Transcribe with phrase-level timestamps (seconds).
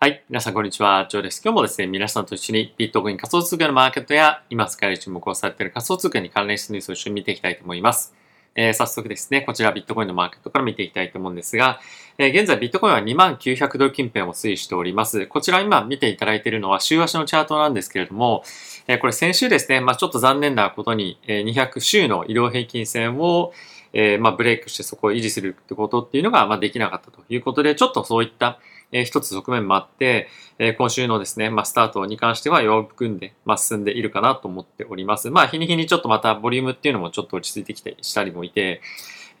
[0.00, 0.22] はい。
[0.28, 1.08] 皆さん、こんにちは。
[1.10, 1.42] ジョーです。
[1.44, 8.14] 今日もですね、皆さんと一緒にビットコイン仮想通貨のマーケットや、今使える注目をされている仮想通貨に関連したニュースを一緒に見ていきたいと思います。
[8.54, 11.80] えー、早速ですね、こちらビットコインのマーケットから見ていきたいと思うんですが、
[12.16, 15.26] えー、現在ビットコインは2900ドル近辺を推移しております。
[15.26, 18.44] こちら今見ていただいているのは週足のチャートなんですけれども、
[18.86, 23.52] えー、これ先週ですね、まあちょっと残念なことに、え200週の移動平均線を、
[23.92, 28.60] えまあブレイクしてそこを維持するってことっていうのが、まあできなかったということで、ちょっとそういった
[28.92, 30.28] えー、一つ側面もあって、
[30.58, 35.30] えー、今週のですね、まあ、スタートに関しては弱含んで、まあ、進んでいるかなと思っております。
[35.30, 38.80] まあ、日に日にちょっとまたボリュームっていうのもちょっと落ち着いてきてしたりもいて、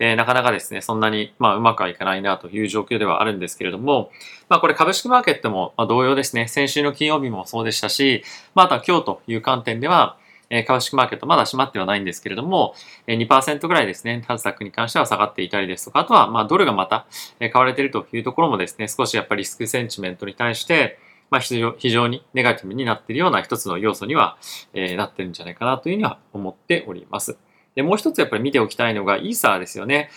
[0.00, 4.10] えー、なかなかですね、そんなに、まあ、うまくはいかないなという状況ではあるんですけれども、
[4.48, 8.22] まあ、これ株式マーケットも同様ですね、先週の金曜日もそうでしたし、
[8.54, 10.16] まあ、今日という観点では、
[10.50, 12.74] え株式マーケットまだ閉まってはないんですけれども、
[13.06, 17.06] え2%ぐらいですね、タズタックに関しては下がっていたりですとか、あとはまあドルがまた
[17.38, 20.98] 買われているというところもですね、少しやっぱりリスクセンチメントに対して、
[21.30, 24.38] まあ、非常にネガティブになっているような一つの要素には、
[24.72, 27.36] えなってるんじゃないかなというふうには思っております。
[27.74, 30.10] で、もう一つやっぱり見ておきたいのがイーサーですよね。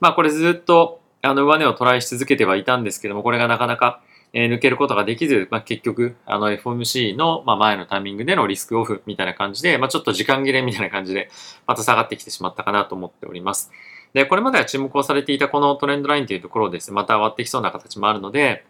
[0.00, 11.30] まあこれずっとあの上値をトライし続けてはいたんですけども、これがなかなかえー、抜けることができず、まあ、結局、あの FOMC の、まあ、前のタイミングでのリスクオフみたいな感じで、まあ、ちょっと時間切れみたいな感じで、
[11.66, 13.70] また下がってきてしまったかなと思っております。
[14.12, 18.64] で、これまでは注目をされていたこのトレンドラインというところをですね、また割ってきそうな形もあるので、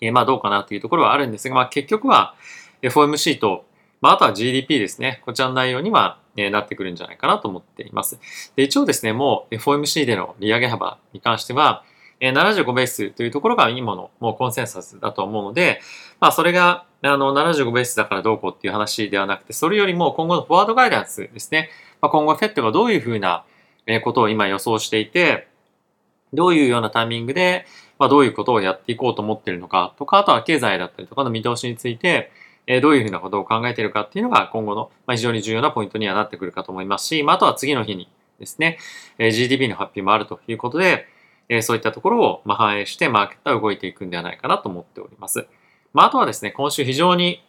[0.00, 2.34] えー、まあどうかなというところはあるんですが、まあ結局は
[2.82, 3.64] FOMC と、
[4.00, 8.20] まああとは GDP ですね、こちらの内容には、え、なってくるんじゃないかなと思っています。
[8.54, 11.84] で、一応ですね、もう FOMC での利上げ幅に関しては、
[12.20, 15.80] え75ベースというところがいいもの、もうコンセンサスだと思うので、
[16.20, 21.70] まあそれがあの75ベースだからどうこうっていう話ではなくて、それよりも今後のフォワードガイダンスですね。
[22.00, 23.44] まあ、今後フェットがどういうふうな
[24.02, 25.48] ことを今予想していて、
[26.32, 27.66] どういうようなタイミングで、
[27.98, 32.30] まあ、どういうことをやっていこうと思ってるのかとか、あとは経済だったりとかの見通しについて、
[32.66, 38.08] えどういうふうなことを考えているかっていうのが今後の、ま非常に重要なポイントにはなってくるかと思いますし、まあ、あとは次の日に
[38.38, 38.78] ですね、
[39.18, 41.06] え GDP の発表もあるということで、
[41.48, 45.46] えそういったところをま反映してマーケットは動いていくんではないかなと思っております。
[45.92, 47.42] まあ、とはですね、今週非常に、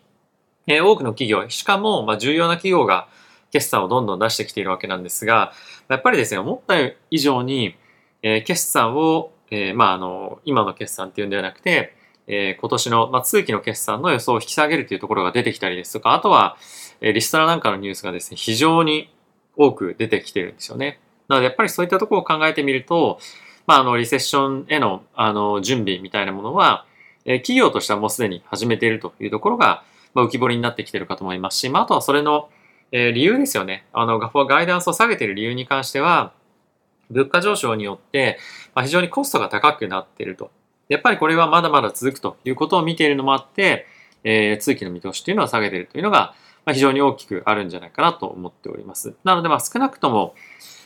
[0.67, 3.07] え多くの企業、しかもま重要な企業が
[3.51, 5.51] 決算をどんどん出してきているわけなんですが、
[5.89, 6.75] やっぱりですね、思った
[7.09, 7.75] 以上に、
[8.21, 11.95] え決算を、えまあ、あの、今の決算っていうんではなくて、
[12.27, 16.57] え今年の、ま通期の決算の予想を引き下げるというところが出てきたりですとか、あとは、
[17.01, 19.11] えリストラなんかのニュースがですね、非常に
[19.57, 20.99] 多く出てきてるんですよね。
[21.27, 23.19] なので、やっぱりそういったところを考えてみると、
[23.69, 26.88] まあ、あの、リセッションへの、あの、準備みたいなものは、
[27.24, 29.84] え企業としてはもうすでに始めているというところが、
[30.16, 32.50] まあ、浮き彫りになってきているかと思いますし、まあ、あとはそれの、
[32.91, 33.85] えー、理由ですよね。
[33.94, 36.34] あの、ガイダンスを下げている理由に関しては、
[37.12, 38.40] 物価上昇によって、
[38.74, 40.50] まあ、非常にコストが高くなっていると。
[40.88, 43.85] やっぱりこれはまだまだ続くということを見ているのもあって、
[44.24, 46.34] えー、通期の見通しというのは下げているというのが、
[46.66, 49.13] まあ、非常に大きくあるんじゃないかなと思っております。
[49.24, 50.34] なので、まあ、少なくとも、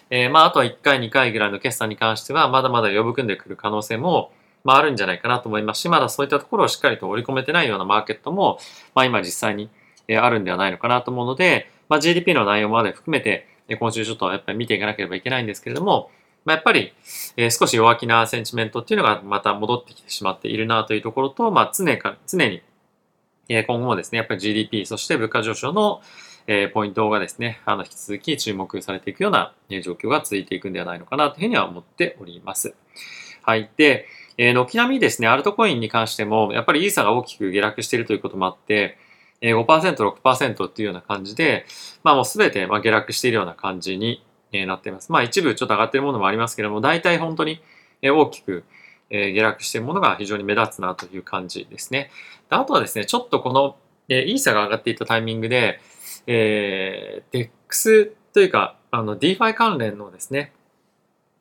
[0.09, 4.31] えー、まあ、あとは1回、2回ぐらいの決算に関しては、まだまだ呼ぶ含んでくる可能性も、
[4.63, 8.59] まあ、あるんじゃないかなと思いますし、まだそういったところをしっかりと織り込めてないようなマーケットも、
[8.95, 9.69] まあ、今実際に、
[10.09, 13.47] あるんではないのかなと思うので、まあ、GDP の内容まで含めて、
[13.79, 16.11] 今週ちょっとやっぱり見ていかなければいけないんですけれども、
[16.45, 16.93] まあ、やっぱり、
[17.37, 22.61] えー、少し弱気なセンチメントっていうのがまた戻ってきてしまっているなというところと、まあ、常か常に、
[23.49, 26.01] え、今後もですね、やっぱり GDP、そして物価上昇の、
[26.47, 32.75] え、ポイントがですね、あの、引き続き注目されていくような、え状況が続いていくんではないのかなというふうには思っております。
[33.41, 33.69] はい。
[33.77, 38.97] で、えー、軒並みですね、アルトコインに関しても、やっぱりイーサが大きく下落しているということもあって、
[39.41, 41.65] えー、5%、6%っていうような感じで、
[42.03, 45.11] まあもうすべてまあ下落しているような感じになっています。
[45.11, 47.61] まあ一部ちょっと上がっているものもありますけれども、大体本当に
[48.01, 48.63] 大きく
[49.09, 52.09] 下落しているものが非常に目立つなという感じですね。
[52.49, 53.75] あとはですね、ちょっとこの
[54.07, 55.79] イーサが上がっていたタイミングで、
[56.27, 60.53] えー、DEX というか、あの、DeFi 関連のですね、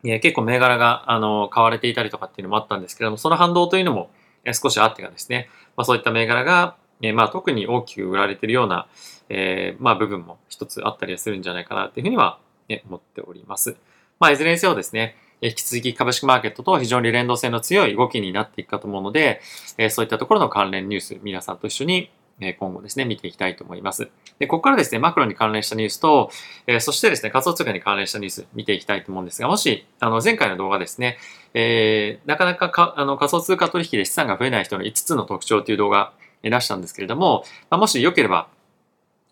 [0.04, 4.10] えー、結構銘柄が、あの、買われていたりとかっていうのもあったんですけれども、その反動というのも、
[4.44, 8.88] え、少しあってがですね、まあそういった銘柄が、え、まあ特に大きく売られているような、
[9.28, 12.38] えー、まあ部分も一つあったりするんじゃないかなというふうには、
[12.68, 13.76] ね、思っております。
[14.18, 19.40] まあいずれにせよですね、引き続き株式マーケットと非常に連動性の強い動きになっていくかと思うので、
[19.76, 22.10] えそういったところの関連ニュース、皆さんと一緒に
[22.48, 24.10] え今後ですね、見ていきたいと思います。
[24.38, 26.30] で、ここからですね、マクロに関連したニュースと、
[26.66, 31.18] え、そしてですね、仮想通貨に関連したニュース見ていきたいと思うんですが、もし、あの、前回の動画ですね、
[31.54, 36.12] えー、なかなかかあの仮想通貨取引で資産が増えない人の5つの特徴という動画
[36.42, 38.48] 出したんですけれども、まあ、もしよければ、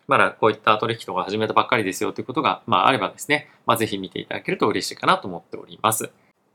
[0.06, 6.10] まだこういった取引とか始めたばっかりですよということが、まあ、あればですね、まあ、ぜひ見ていただけると嬉しいかなと思っております。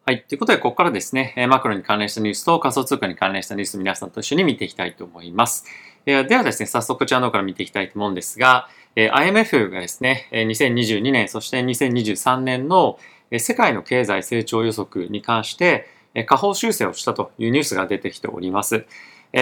[0.06, 0.22] はい。
[0.22, 5.66] ということで、ここからですね、マクロに関連したニュースと仮想通貨に関連したニュース皆さんと一緒に見ていきたいと思います。
[6.06, 13.00] ではですね、早速こちらの方から見ていきたいと思うんですが、IMF がですね、2022年、そして2023年の
[13.36, 15.90] 世界の経済成長予測に関して、
[16.28, 18.86] 下方修正をしたというニュースが出てきております。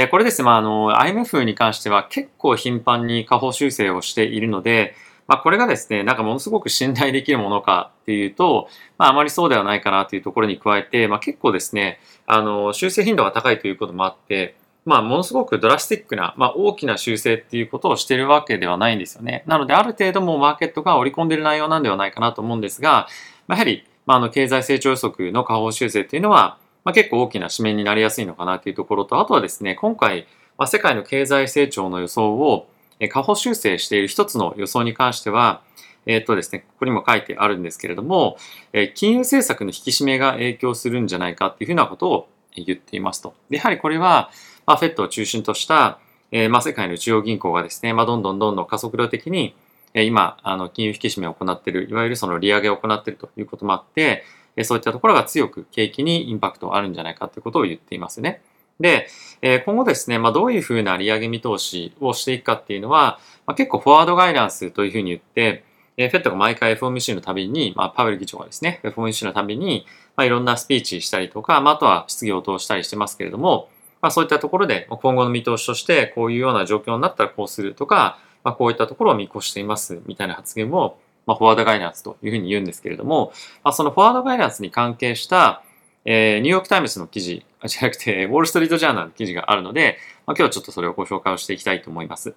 [0.10, 4.96] これですね、まあ、あの、IMF に関しては結構頻繁に下方修正をしているので、
[5.28, 14.56] まあ、これがですね、なんかものすごく信頼できるものかっていうと、まあ、あまりそうではないかなというところに加えて、まあ、結構ですね、あの、修正頻度が高いということもあって、
[14.86, 19.44] まあ、ものすごくドラスティックな、まあ、大きな修正っていうことをしているわけではないんですよね。
[19.48, 23.08] なので、ある程度もマーケットが織り込んでいる内容なんではないかなと思うんですが、
[23.48, 30.28] まあ、やはり、まあ、あの、経済成長予測の下方修正っていうのは、まあ、結構大きな紙面になりやすいのかなというところと、あとはですね、今回、
[30.58, 32.68] まあ、世界の経済成長の予想を
[33.00, 35.62] 下方修正している一つの予想に関しては、
[36.06, 38.38] えっ、とですね、ここにも書いてあるんですけれども、
[38.74, 42.28] え金融政策の引き締めが影響するんじゃないかっていうふうなことを
[42.62, 43.34] 言っていますと。
[43.50, 44.30] やはりこれは、
[44.66, 46.00] まあ、フェットを中心とした、
[46.32, 49.56] えー、まあ、世界の中央銀行がですね、まあ、どんどんどんどん加速度的に、
[49.94, 54.24] えー、今、あの、金融引き締めを行っている、いわゆるその利上げを行っているということもあって、
[54.56, 58.42] え、そういったところが強く景気にインパクトがあるんじゃないかということを言っていますね。
[58.80, 59.08] で、
[59.42, 65.64] え、今後ですね、まあ、どういうふうな利上げ見通しをしていくかっていうのは、まあ、結構フォワードガイダンスというふうに言って、
[65.98, 69.86] えー、 FED が毎回 FOMC のたびに、まあ、パウエル議長がですね、FOMC のたびに、
[70.16, 73.70] まあ、いろんなスピーチしたりとか、まあ、あとは質疑応答したりしてますけれども、
[74.02, 83.32] まあ、そういったところで今後の見通しとしてこういうような状況になったらこうするとか、まあ、こういったところを見越していますみたいな発言を、まあ、フォワードガイダンスというふうに言うんですけれども、
[83.64, 85.64] まあ、そのフォワードガイダンスに関係した、
[86.04, 92.36] えー、ニューヨークタイムズの記事、じゃなくて、ウォール・ストリート・ジャーナルの記事があるので、まあ、今日はちょっとそれをご紹介をしていきたいと思います。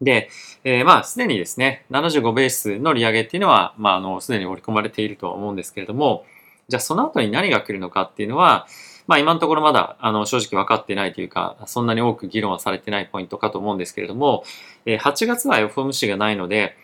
[0.00, 0.28] で、
[0.64, 6.24] えー、まあ、すでにですね、75ベースの利上げっていうのは、まあ、あの、すでに織り込まれていると思うんですけれども、
[6.68, 8.66] じゃあその後に何が来るのかっていうのは、
[9.06, 14.44] まあ今のところまだあの正直分かってないというか、そんなに多く議論はされてないポイントかと思うんですけれども、
[14.86, 16.76] 8月は FOMC がないので、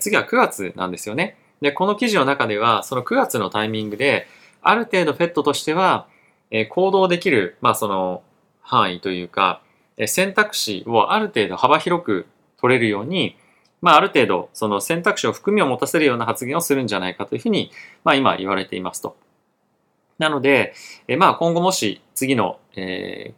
[0.00, 1.36] 次は9月なんですよね。
[1.60, 4.26] で、この記事の中では、その9月のタイミングで、
[4.60, 6.06] ある程度 FED としては、
[6.70, 8.22] 行動できる、まあその
[8.62, 9.62] 範囲というか、
[10.06, 12.26] 選択肢をある程度幅広く
[12.60, 13.36] 取れるように、
[13.80, 17.70] まあある程度その選択肢を含みを持たせるような発言をするんじゃないかというふうに、
[18.04, 19.16] まあ今言われていますと。
[20.18, 20.74] なので、
[21.06, 23.34] えまあ今後もし次の、え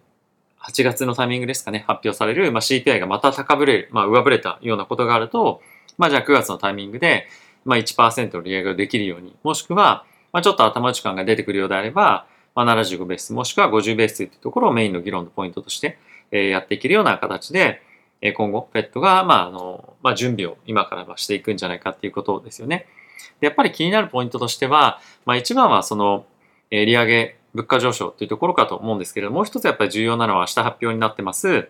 [0.59, 5.61] ー、8月のタイミングですかね、発表される、まあ、CPI がまた高ぶれる、まあ上振れたようなことがあると、
[5.99, 7.27] まあじゃあ9月のタイミングで、
[7.65, 15.99] まあ1%の利上げができるように、もしくは、まあちょっと頭打ち感が出てくるようであれば、まあ75ベース、もしくは50ベースというところをメインの議論のポイントとして、
[16.31, 17.83] えー、やっていけるような形で、
[18.23, 22.87] え今後、ペットが、まあ、あの、まあ、準備を今からはしていくんじゃないかっていうことですよね。
[23.41, 26.27] で、やっぱり気になるポイントとしては、まあ、一番はその、
[26.71, 31.69] え利上げ、物価上昇というところかと思うんですけれども、もう一つやっぱり重要なのは明日発表になってます、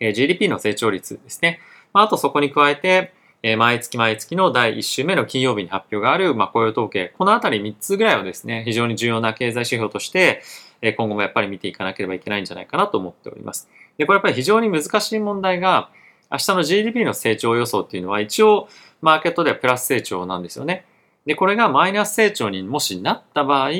[0.00, 1.60] え GDP の成長率ですね。
[1.92, 10.42] まあ、あとそこに加えて、え毎月毎月の第1週目の金曜日に発表がある、まあ、雇用統計、このあたり3つぐらいはですね、非常に重要な経済指標として、
[10.80, 13.68] え今後もやっぱり見ていかなければいけないんじゃないかなと思っております。
[13.98, 15.90] で、これやっぱり非常に難しい問題が、
[16.30, 18.68] 明日の GDP の成長予想っていうのは一応
[19.00, 20.84] マーケットではプラス成長なんですよね。
[21.26, 23.70] で、これがマイナス成長にもしなった場合、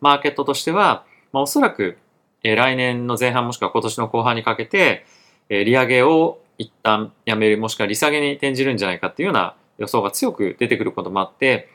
[0.00, 1.98] マーケットとしては、まあ、おそらく、
[2.42, 5.04] え、来年の前半もしくは今年の後半にかけて、
[5.48, 11.68] え、利上げを一旦やめるもしくは利下げに転じるんじゃないかっていうような予想が強く出てくることもあって、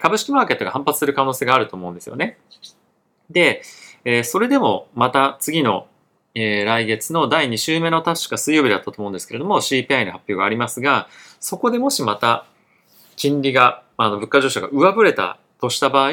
[0.00, 2.38] 株式マーケットが反発する可能性があると思うんですよね。
[3.30, 3.62] で、
[4.24, 5.88] それでもまた次の、
[6.34, 11.08] 来月の第2週目の確か水曜日だったと思うんですけれども CPI の発表がありますが、
[11.40, 12.46] そこでもしまた
[13.16, 16.12] 金利が、あの物価上昇が上振れたとした場合、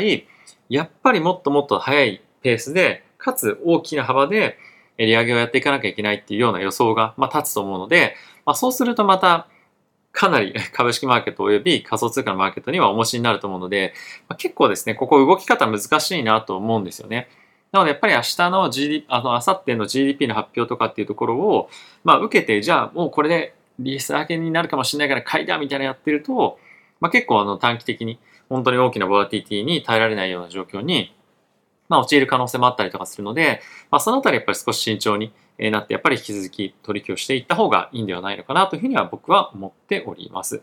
[0.70, 4.58] やっぱりもっともっと早いペースで、かつ大きな幅で
[4.98, 9.48] 利上げをやっていかなきゃいけないっていうような予想が、まあ、立つと思うので、まあ、そうするとまた、
[10.12, 13.94] かなり 株式マーケット及び仮想通貨のマーケットには重しになると思うので、
[14.30, 17.28] まあ、結構ですね、ここ動き方難しいなと思うんですよね。
[17.72, 21.70] なのでやっぱり明日の GDP、あの、明後日の GDP の発表とかっていうところを、
[22.06, 26.58] まあ受けて、じゃあもうこれで利下げになるかもしれないから買いだみたいなやってると、
[27.02, 31.14] まあ結構あの短期的に本当に大きなボラティティに耐えられないような状況に、
[31.90, 33.62] まあ、陥る可能性もあったりとかするので、
[33.92, 40.62] まあ、そのあたりやっぱり少し慎重になって、やっぱり引き続き取引をしていった方がいいんではないのかなというふうには僕は思っております。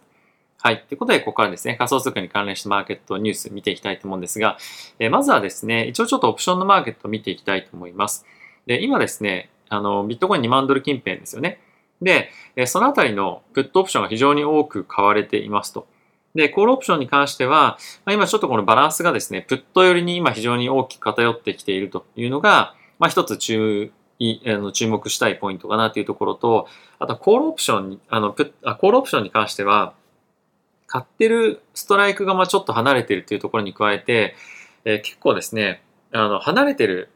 [0.58, 0.84] はい。
[0.88, 4.58] ということで、ここからですね、仮想通貨に関連したマーケットニュース見ていきたいと思うんですが、
[5.00, 8.24] えー、まずはですね、一応ちょっとオプションのマーケットを見ていきたいと思います。
[8.66, 11.58] で、今ですね、あの、ビットコイン2万ドル近辺ですよね。
[12.00, 12.30] で、
[12.66, 15.86] そのあたりのプットオプションが非常に多く買われていますと。
[16.34, 29.94] で、コールオプションに関しては、まあ、今ちょっとこのバランスがですね、プット寄りに今非常に大きく偏ってきているというのが、まあ一つ注意、あの注目したいポイントかなというところと、あとコールオプションに、あのプあコールオプションに関しては、
[30.86, 34.34] 買ってるストライクがまあちょっと離れているというところに加えて、
[34.84, 37.10] えー、結構ですね、あの、離れてる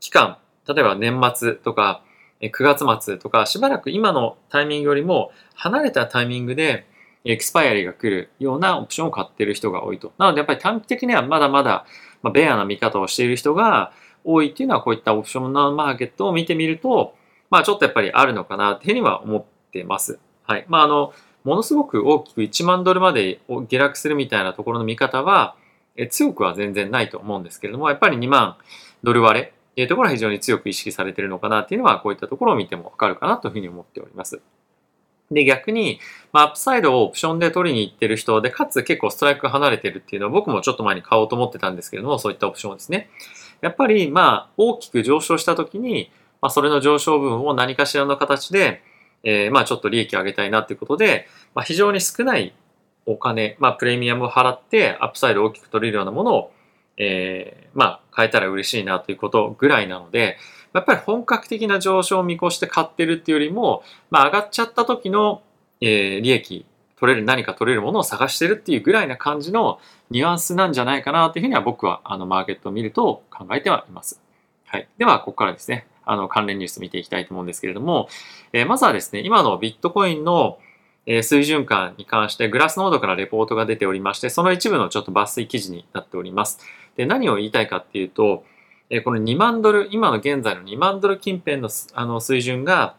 [0.00, 2.02] 期間、例えば年末とか、
[2.40, 6.86] 9月末とか、しばらく今のタイミングよりも離れたタイミングで、
[7.28, 10.12] エクスパイアリーが来るようなオプションを買ってる人が多いと。
[10.16, 11.84] なのでやっぱり短期的にはまだまだ、
[12.22, 13.92] ま、ベアな見方をしている人が
[14.24, 17.14] 多いっていうのはこういったオプションのマーケットを見てみると、
[17.50, 20.18] まあちょっとやっぱりあるのかなっていうふうには思ってます。
[20.44, 20.64] はい。
[20.68, 21.12] まああの、
[21.44, 25.54] ものすごく大きく1万ドルまで下落するみたいなところの見方は、
[25.96, 28.56] え強くは全然ないと思うんですけれども、やっぱり2万
[29.02, 34.40] ドル割れっていうところは非常に強く意識されてるのかなっていうのは、こういったところを見てもわかるかなというふうに思っております。
[35.30, 36.00] で、逆に、
[36.32, 43.10] まあ、アップサイドをオプションで取りに行ってる人で、かつ結構ストライク離れてるっていうのは僕もちょっと前に買おうと思ってたんですけれども、そういったオプションですね。
[43.60, 48.82] やっぱり、まあ、大きく上昇した時に、まあ、それの上昇分を何かしらの形で、
[49.24, 52.54] えー、まあ、ちょっと利益を上げたいなっていうことで、まあ、非常に少ない
[53.06, 56.52] お金、まあ、プレミアムを払って、アップサイドを大きく取れるようなものを、
[56.96, 60.36] えー、まあ、買えたら嬉しいなということぐらいなので、
[60.78, 65.42] やっぱり本格的な上昇を見越して買ってるっていうよりも、まあ、上がっちゃった時の
[65.80, 66.66] えー、利益
[66.96, 69.78] 取れる何か取れるものを探してるっていうぐらいな感じの
[70.10, 74.20] ニュアンスなんじゃないかなというふうには僕はあのマーケットを見ると考えてはいます。
[74.66, 74.88] はい。
[74.98, 78.08] では、ここからですね、あの関連ニュース見ていきたいと思うんですけれども、
[78.52, 80.58] えー、まずはですね、今のビットコインの
[81.06, 86.58] 水準感に関してグラスノードからレポートが出ておりまして、その一部のちょっと抜粋記事になっております。
[86.96, 88.44] で、何を言いたいかっていうと、
[88.90, 92.96] えこの2万ドル、今の現在の2万ドル近辺のあの水準が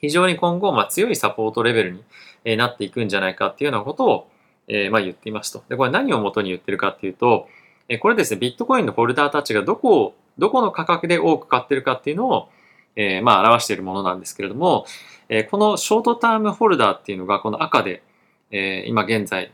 [0.00, 2.04] 非常に今後、まあ、強いサポートレベルに、
[2.44, 4.30] えなっていくんじゃないかっていうようなことを、
[4.68, 5.64] えまあ、言っていますと。
[5.68, 7.48] で、これ何を元に言ってるかっていうと、
[7.88, 12.48] えこれですね、ビットコインのホルダーたちがどこを、どこの価格で多く買ってるかっていうのを、
[12.94, 14.86] えまあ、表しているものなんですけれども、
[15.28, 18.02] えこのショートタームホルダーっていうのが、この赤で、
[18.50, 19.52] え今現在、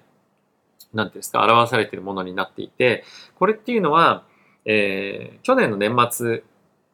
[0.93, 3.05] なんていうんですか、表されているものになっていて、
[3.39, 4.25] これっていうのは、
[4.65, 6.43] えー、去年の年末、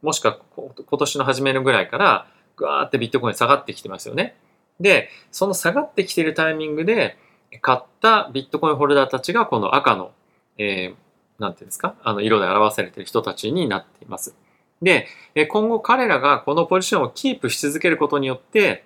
[0.03, 4.37] もしくは今年の初めのぐらいから、ガーってビットコイン下がってきてますよね。
[4.81, 7.17] で、その下がってきてるタイミングで
[7.61, 10.13] 買ったビットコインホルダーたちがこの赤の、
[10.59, 14.35] えー、なんていうんですか、あの色で表されてる人たちになっています。
[14.83, 15.09] で、
[15.49, 18.85] 今後彼らがこのポジションをキープし続けることによって、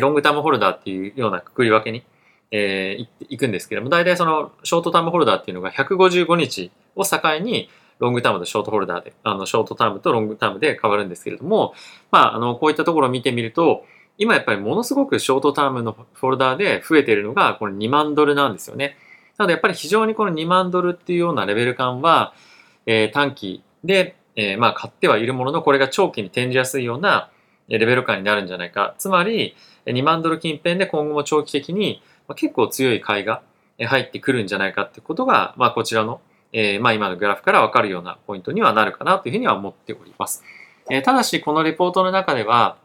[0.00, 2.04] ロングタームホルダーっていうようなくくり分けに、
[2.52, 7.68] えー、いくんですけども、大体そのショートタームホルダーっていうのが155日を境に、
[7.98, 11.74] ロングタームとショートホルダーで、あの、ショートタームとロングタームで変わるんですけれども、
[12.10, 13.84] まあ、あの、こういったところを見てみると、
[14.18, 18.96] 今やっぱりものすごくショートタームのフォルダーで増えているのが、この2万ドルなんですよね。
[19.38, 22.34] なのでやっぱり非常にこの2万ドルっていうようなレベル感は、
[22.86, 27.30] えー、短期で、えー、まあ買ってはいるものの、これが長期に転じやすいような
[27.68, 28.94] レベル感になるんじゃないか。
[28.98, 29.56] つまり、
[29.86, 32.02] 2万ドル近辺で今後も長期的に
[32.36, 33.42] 結構強い買いが
[33.78, 36.20] 入ってくるんじゃないかってことが、まあこちらの
[36.52, 40.44] えー、まあ今のグラフからわかるようなポイントにはなるかなというふうには思っております。
[40.90, 42.76] えー、ただし、このレポートの中では、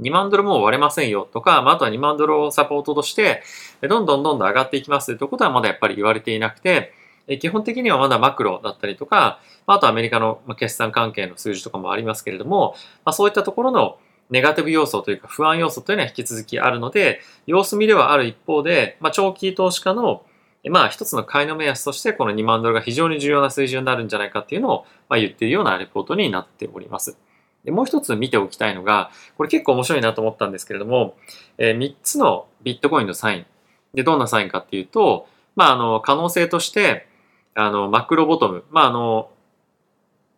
[0.00, 3.42] 2万ドルもう割れませんよとか、まあ、あとは2万ドルをサポートとして、
[3.82, 6.92] どんどんどんどん上がっていきますということはまだやっぱり言われていなくて、
[7.40, 12.74] 基本的にはまだマクロだったりとか、あとアメリカの決算関係の数字とかもありますけれども、
[13.04, 13.98] まあ、そういったところの
[14.30, 20.22] ネガティブ要素というか不安要素というのは引き続きあるので、様子見ではある一方で、まあ、長期投資家の
[20.70, 27.18] まあ一つの買いの目安としてこの2万ドルが非常に重要な水準になるんじゃないかっていうのを、ま、言っているようなレポートになっております。
[27.64, 31.16] でもう一つ見ておきたいのが、これ結構面白いなと思ったんですけれども、
[31.58, 33.46] えー、3つのビットコインのサイン。
[33.94, 37.06] で、どんなサインかっていうと、まあ、あの、可能性として、
[37.54, 38.64] あの、マクロボトム。
[38.70, 39.30] まあ、あの、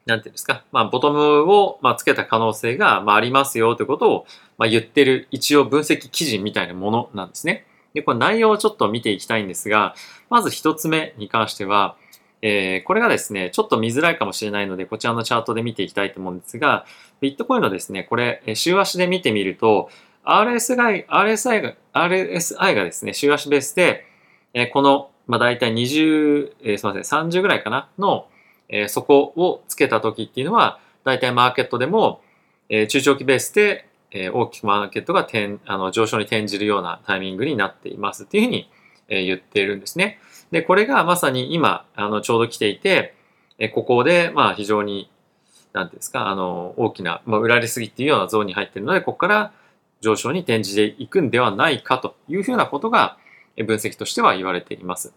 [0.05, 0.65] なんていうんですか。
[0.71, 7.67] まあ、ボトムを、まあ、つけた可能性が、まあ、ありますよということを、まあ、言ってる、一応分析記事みたいなものなんですね。
[7.97, 9.95] で、これ内容をちょっと見ていきたいんですが、
[10.29, 11.97] まず一つ目に関しては、
[12.43, 16.85] えー、これがですね、ちょっと見づらいかもしれないので、こちらのチャートで見ていきたいと思うんですが、
[17.23, 19.89] ビットコインのですね、これ、週足で見てみると、
[20.27, 24.05] RSI, RSI が、RSI がですね、週足ベースで、
[24.53, 28.27] えー、この、まあ、大体20、えー、すみません、30ぐらいかな、の、
[28.69, 32.21] えー、底をつけた時っていうのは、大体マーケットでも、
[32.69, 38.71] えー、中長期ベースでえー、大きくマーケットが転あの上昇に転じるようなタイミングになっていますっていうふうに、
[39.09, 40.19] えー、言っているんですね。
[40.51, 43.15] で、これがまさに今、あの、ちょうど来ていて、
[43.59, 45.11] えー、ここで、まあ、非常に、
[45.73, 49.53] なんていうんですか、あの、大きな、まあ、売られすぎっていうようなゾーンに入っているので、ここから
[50.01, 53.19] 上昇に転じていくんではないかというふうなことが、
[53.57, 55.15] 分析としては言われています。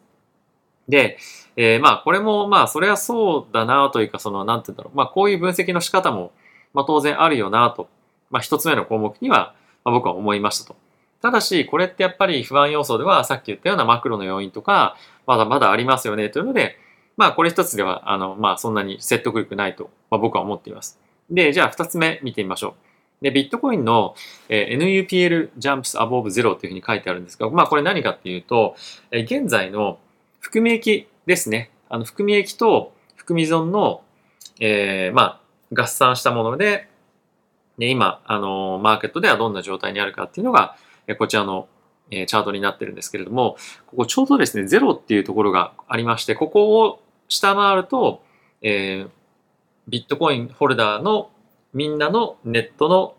[0.87, 1.17] で、
[1.55, 4.97] えー、まあこれもまあそれはそうだなというかそのなんて言うんだろう。
[4.97, 6.31] まあこういう分析の仕方も
[6.73, 7.89] まあ当然あるよなと、
[8.29, 10.75] まあ一つ目の項目には、まあ、僕は思いましたと。
[11.21, 14.95] ただしこれってやっぱり不安要素ではさっき言ったようなマクロの要因とか
[15.27, 16.77] まだまだありますよねというので、
[17.17, 20.99] まあこれ一つではあのまあそんなに説得力ないと、まあ、僕は思っています。
[21.29, 22.75] で、じゃあ二つ目見てみましょ
[23.21, 23.23] う。
[23.23, 24.15] で、ビットコインの、
[24.47, 28.75] え、NUPL jumps above zero というふうに書いてあるんですが、まあこれ何かっていうと、
[29.11, 29.99] え、現在の
[30.39, 31.71] 含み益ですね。
[31.89, 34.01] あの含み益と含み損の、
[34.59, 36.88] えー、まあ合算したもので、
[37.79, 40.75] で今、あの、マーケットではどんな状態にあるかっていうのが、
[41.07, 41.67] え、こちらの、
[42.11, 43.55] え、チャートになってるんですけれども、
[43.87, 48.21] ここちょうどですね、ゼロっていうところがありまして、ここを下回ると、
[48.61, 49.09] えー、
[49.87, 51.29] ビットコインホルダーの
[51.73, 53.15] みんなのネットの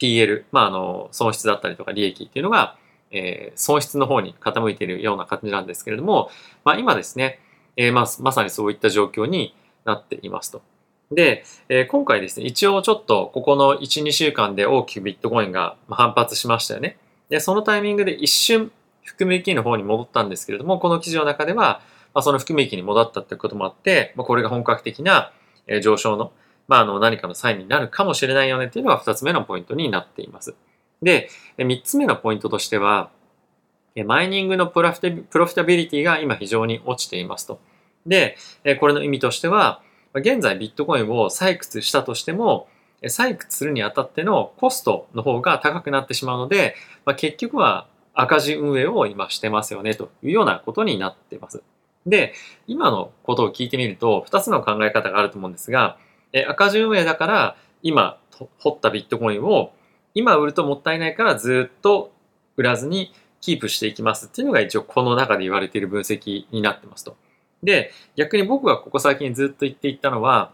[0.00, 2.76] PL、まあ、あの、損失だったりとか利益っていうのが、
[3.10, 6.30] えー、損失の方に傾いているような感じなんですけれども、
[6.64, 7.40] まあ、今ですね、
[7.76, 10.62] えー、まあ、まさにそういった状況になっていますと。
[11.14, 16.96] で、えー、今回ですね、一応ちょっとここの1、2週間で大きくビットコインが反発しましたよね。
[17.28, 18.70] で、そのタイミングで一瞬
[19.04, 21.80] 含み益の方に戻ったんですけれども、この記事の中では、
[22.14, 25.32] まあ、その含み益に戻ったってこともあって、まあ、これが本格的な
[25.82, 26.32] 上昇の
[26.68, 30.54] まあ、あの何かのサインになるかもしれないよねっていうのが2つ目のポイントになっています。
[31.02, 31.28] で、
[31.58, 33.10] 3つ目のポイントとしては、
[34.06, 37.60] マイニングのプロフィタビリティが今非常に落ちていますと。
[38.06, 38.36] で、
[38.80, 39.82] これの意味としては、
[40.14, 42.68] 現在ビットコインを採掘したとしても、
[43.02, 51.62] 採掘するにあたってのコストの方が高くなってしまうので、まあ、結局は赤字運営を今してますよねというようなことになっています。
[52.06, 52.34] で、
[52.66, 55.98] 今のことを聞いてみると、2つの考え方があると思うんですが、
[56.48, 58.18] 赤字運営だから今
[58.58, 59.72] 掘ったビットコインを
[60.14, 62.12] 今売るともったいないからずっと
[62.56, 67.16] 売らずにキープしていきますっていうのが一応この中で言われている分析になってますと。
[67.62, 70.52] で、逆に僕がここ最近ずっと言っていったのは、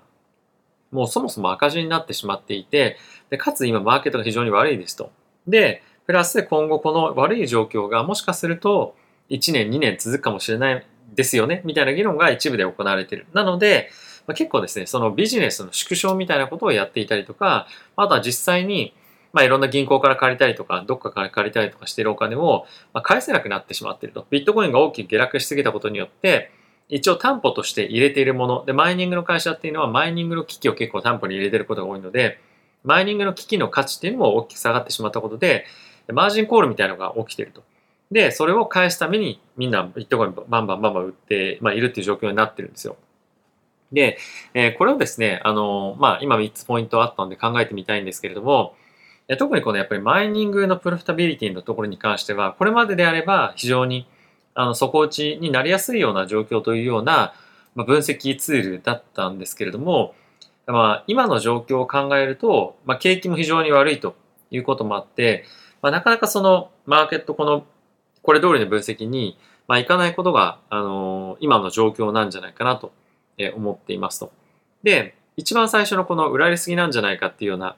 [0.90, 2.96] もうそもそも赤字になってしまっていて、
[3.30, 5.10] でかつ今マーケットが非常に悪いですと。
[5.46, 8.94] で、プラス今後この悪い状況がもしかすると
[9.30, 13.26] 1年2年続くかもしれないですよねみたいな議論が一部で行われている。
[13.32, 13.90] なので、
[14.26, 18.94] まあ、結構ですね、そのビジネスの縮小みたいなことをやっていたりとか、あとは実際に、
[19.32, 24.26] まあ、いろんな銀行から借りたりとか、どっかから借りたりとかしているお金を、まあ、返せなくなってしまっていると。
[24.30, 26.50] ビットコインが大きく下落しすぎたことによって、
[26.88, 28.64] 一応担保として入れているもの。
[28.64, 32.40] で、マイニングの会社っていうのは、マイニングの機器を結構担保に入れていることが多いので、
[32.84, 35.66] マイニングの機器の価値っていうのも大きく下がってしまったことで、
[36.10, 37.62] マージンコールみたいなのが起きてると。
[38.10, 42.96] で、それを返すためにみんなビットコインバンバンバンバン売って、まあ、いるっていう状況になってるんですよ。
[43.92, 44.18] で、
[44.54, 48.74] え、これをですね、あの、まあ、今3つポイントあったので考えてみたいんですけれども、
[49.38, 54.06] 特にこのやっぱりマイニングのプロフィタビリティのところに関しては、これまでであれば非常に
[54.58, 57.32] あの底打ちになりやすいような状況というような、
[57.74, 60.14] まあ、分析ツールだったんですけれども、
[60.66, 64.16] まあ、今の状況を考えると、まあ、景気も非常に悪いと
[64.50, 65.44] いうこともあって、
[65.80, 67.64] まあ、なかなかそのマーケットこの
[68.22, 72.92] これ通りの分析に、まあ、いかないことが、あのー、今の状況なんじゃないかなと
[73.38, 74.32] え思っていますと。
[74.82, 77.76] で、一番最初のこの売られすぎなんじゃないかっていうような、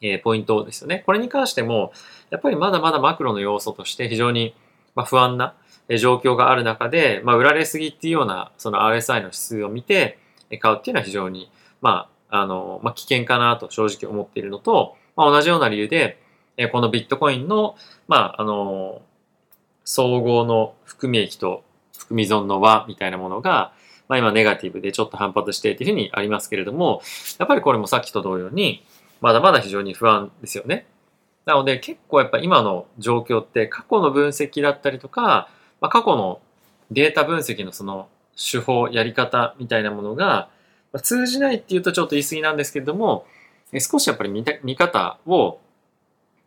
[0.00, 1.02] えポイントですよね。
[1.06, 1.92] これに関しても、
[2.30, 4.54] やっぱりまだまだマクロの要素として非常に、
[4.94, 5.54] ま不安な
[5.96, 10.18] 状況がある中で、まあ、売られすぎっていうようなその RSI の指数を見て
[10.60, 16.18] 買うっていうのは非常に、まあ、あの、まあ、危険かなと正直思っているのと、まあ、同じような理由で、
[16.72, 17.76] このビットコインの、
[18.08, 19.00] まあ、あの、
[19.84, 21.64] 総合の含み益と
[21.96, 23.72] 含み損の和みたいなものが、
[24.08, 27.02] まあ今ネガティブでちょっと反発してっていうふうにありますけれども、
[27.38, 28.84] やっぱりこれもさっきと同様に、
[29.20, 30.86] まだまだ非常に不安ですよね。
[31.44, 35.48] なので結構やっぱ今の状況って過去の分析だったりとか、
[35.80, 36.40] まあ、過去の
[36.90, 40.48] データ分析のその手法、やり方みたいなものが、
[40.92, 43.26] まあ、通じないっていうとちょっと言い過ぎなんですけれども、
[43.78, 45.60] 少しやっぱり見た見方を、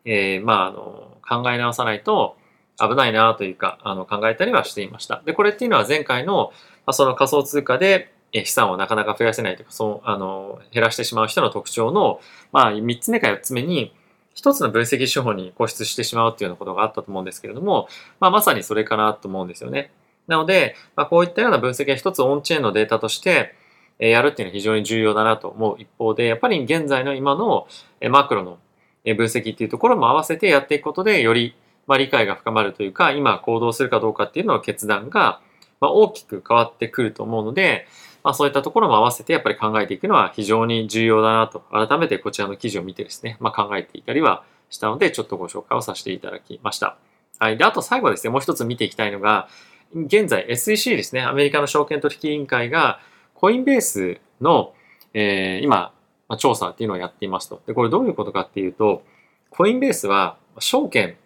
[0.05, 2.35] えー、まああの考え直さないと
[2.79, 5.21] 危ないなというかあの考えたりはしていました。
[5.23, 6.51] で、これっていうのは前回の
[6.85, 13.93] まあ、その仮想通貨で資産をなかなか増やせないというか、そう、あの、減らしてしまう人の特徴の、まあ、3つ目か4つ目に、
[14.33, 17.87] 一つの分析手法に固執してしまうっていうようなことがあったと思うんですけれども、
[18.19, 19.91] まあ、まさにそれかなと思うんですよね。
[20.27, 23.55] なので、まあ、こういったような分析は一つオンチェーンのデータとして、
[23.99, 27.67] えやるっていうのは非常に重要だなと思う一方で、やっぱり現在の今の
[28.09, 28.57] マクロの
[29.05, 35.39] 分析っていうところも合わせてやっていくことで、よりま理解が深まるというか、今行動するかどうかっていうのを決断が
[35.81, 37.87] ま、大きく変わってくると思うので、
[38.23, 46.97] まあ、そういったところも合わせてやっぱり考えていくのは非常に重要だなと、改めてこちらの記事を見てですね、まあ、考えていたりはしたので、ちょっとご紹介をさせていただきました。
[47.39, 47.57] はい。
[47.57, 49.47] で、あと最後ですね、もう一つ見ていきたいのが、
[49.93, 52.99] 現在 SEC ですね、アメリカの証券取引委員会が、
[53.33, 54.73] コインベースの、
[55.13, 55.93] えー、今、
[56.29, 57.61] まあ、調査っていうのをやっていますと。
[57.65, 59.03] で、これどういうことかっていうと、
[59.49, 61.17] コインベースは証券、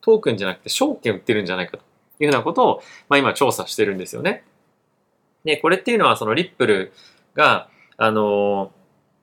[0.00, 1.82] トークンじゃなくて証券売ってるんじゃないかと
[2.20, 4.44] いうふうなことを、まあ、今調査してるんですよね。
[5.46, 6.92] で、これっていうのはそのリップル
[7.34, 8.72] が、あの、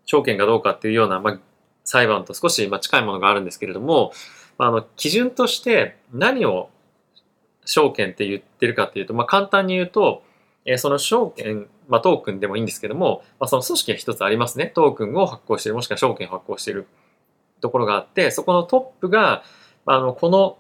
[0.05, 1.39] 証券かどうかっていうような、まあ、
[1.83, 4.13] 裁判と少し近いものがあるんですけれども、
[4.57, 6.69] あの、基準として何を
[7.65, 10.23] 証券って言ってるかっていうと、まあ、簡単に言うと、
[10.65, 14.67] え、その証券、まあ、トークンでもいいんですけども、まあ、その組織が一つありますね。
[14.67, 16.87] トークンを発行している、もしくは証券を発行している
[17.59, 19.43] ところがあって、そこのトップが、
[19.85, 20.57] あの、この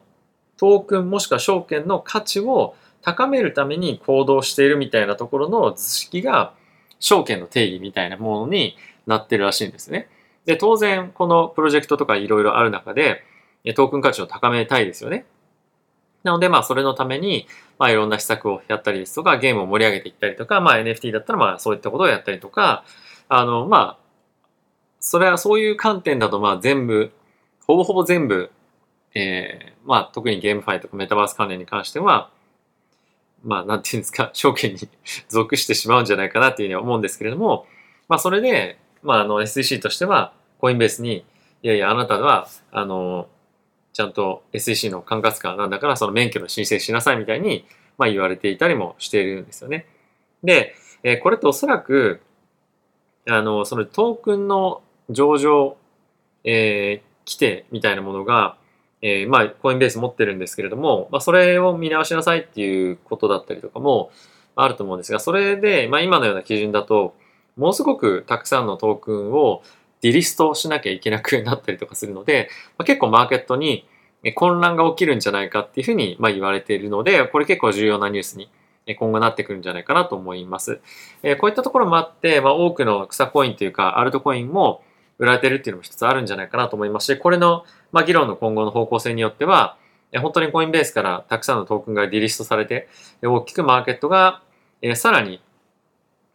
[0.57, 6.53] トークンもしくは証券の価値を高めるために行動しているみたいなところの図式が
[6.99, 10.07] 証券の定義みたいなものになってるらしいんですね。
[10.45, 13.23] で、当然、このプロジェクトとかいろいろある中で、
[13.75, 15.25] トークン価値を高めたいですよね。
[16.23, 22.85] なので、まあ、それのために、まあ、いろんな施策をやったりですとか、ゲームを盛り上げていったりとか、まあ、NFT だったら、まあ、そういったことをやったりとか、
[23.27, 24.03] あの、まあ、
[24.99, 27.11] それはそういう観点だと、まあ、全部、
[27.67, 28.51] ほぼほぼ全部、
[29.15, 32.29] えー、まあ、特にゲームファイとかメタバース関連に関しては、
[33.43, 34.79] まあ、なんていうんですか、 証券に
[35.27, 37.67] 属してしまうんじゃないかなっていうふうに思うんですけれども、
[38.07, 41.25] まあ、それで、まあ、あの、SEC としては、コインベースに、
[41.61, 43.27] いやいや、あなたは、あの、
[43.91, 47.65] ちゃんと SEC の管轄官なんだから、その免許の申請しなさいみたいに、
[47.97, 49.87] まあ、言われていたりもしているんですよね。
[50.43, 52.21] で、えー、これっておそらく、
[53.27, 55.77] あの、そのトークンの上場、
[56.43, 58.57] えー、規定みたいなものが、
[59.05, 64.11] えー、まあ、コインベース持ってるんですけれども、まあ、それを見直しなさいっていうことだったりとかも
[64.55, 67.13] あると思うんですが、それで、まあ、今のような基準だと、
[67.57, 69.61] ものすごくたくさんのトークンを
[70.01, 73.85] ディリストしなきゃいけなくなったりとかするので、まあ、結構マーケットに
[74.35, 78.49] 混乱が起きるんじゃないかっていうふうにまあ言われているので、これ結構重要なニュースに
[78.95, 80.79] 今後なってくるんじゃないかなと思います。
[81.23, 84.81] えこういったところもあって、まあ、多くの草コインというか、アルトコインも
[85.23, 89.77] 売られてるっていうのも一つあるんじゃないかなと思いますし、これの、まあ、議論の今後の方向性によっては、
[90.21, 92.87] 本当にコインベースからたくさんのトークンがディリストされて、
[93.23, 94.43] 大きくマーケットが、
[94.81, 95.41] えさらに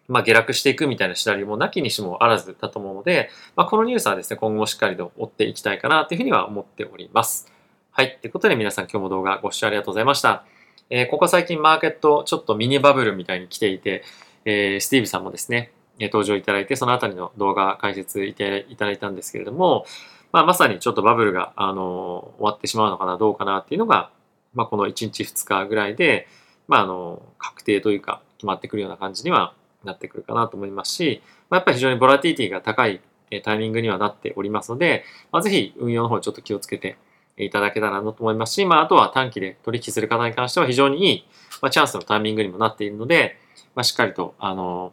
[0.09, 7.53] まあ、下落していくみたいなシナリオもなきにしもあらずだと思うので、まあ、このニュースはですね、今後しっかりと追っていきたいかなというふうには思っております。
[7.93, 8.19] はい。
[8.21, 10.45] ということで皆さん今日も動画ご視聴ありがとうございました。
[10.89, 14.03] えー、ここ最近マーケットちょっとミニバブルみたいに来ていて、
[14.47, 15.73] えー、スティーブさんもですね、
[16.07, 19.85] 登場いただいて、そのあたりの動画解説いただいたんですけれども、
[20.33, 24.11] まあ、まさにちょっとバブルが、あの終わってしまうのかな、どうかなっていうのが、
[24.55, 26.29] まあ、この1日2日ぐらいで、
[26.69, 33.01] まあ、あの、確定というか、決まってくるような感じにはなってくるかなと思いますし、まあ、やっぱり非常にボラティティが高い
[33.43, 36.97] タイミングにはなっておりますので、まあ、ぜひ運用の方ちょっと気をつけて
[37.37, 41.25] いただけたらなと思いますし、まあ、あとは短期で取引する方に関しては非常にいい、
[41.63, 43.39] まあ、チャンスのタイミングにもなっているので、
[43.75, 44.93] まあ、しっかりと、あの、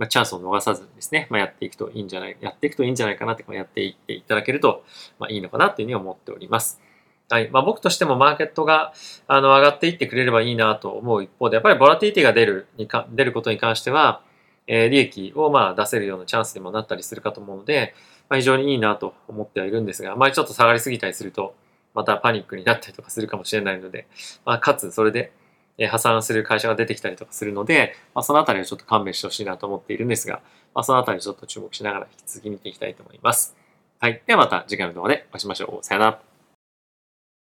[0.00, 4.82] まあ、チャンスを逃さずにですね、まあ、やっていくといいんじゃない、やっていくといいんじゃないかなって、やっていっていただけると、
[5.18, 6.80] まあ、いいのかなというふうに思っております。
[7.28, 7.50] はい。
[7.50, 8.94] まあ、僕としてもマーケットが、
[9.26, 14.22] あの、上がっていってくれればいいなと思う一方で、やっぱりボラティティが出るにか、出ることに関しては、
[14.66, 17.94] えー、利益をまあ出せるようなチャンスにもなったりするかと思うので、
[18.30, 21.54] まあ、非常にいいなと思ってはいるんですが、あまりちょっと下がりすぎたりすると、
[21.92, 24.06] またパニックになったりとかするかもしれないので、
[24.44, 25.32] まあ、かつそれで、
[25.80, 30.42] え破産する会社が出てきたりとかするので、まあ、そのあたりをちょっと勘弁してほしいなと思っているんですが、
[30.74, 33.56] まあ、そのあたりちょっと注目しながら引き続き見ていきたいと思います。
[33.98, 34.22] はい。
[34.26, 35.84] ではまた次回の動画でお会いしましょう。
[35.84, 36.29] さよなら。